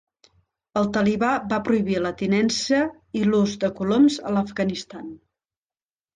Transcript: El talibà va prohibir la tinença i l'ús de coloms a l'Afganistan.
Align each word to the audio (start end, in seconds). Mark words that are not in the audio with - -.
El 0.79 0.87
talibà 0.95 1.29
va 1.51 1.59
prohibir 1.67 1.97
la 2.05 2.13
tinença 2.21 2.81
i 3.21 3.23
l'ús 3.29 3.55
de 3.67 3.71
coloms 3.83 4.19
a 4.31 4.35
l'Afganistan. 4.39 5.15